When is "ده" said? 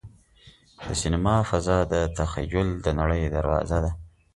3.83-3.91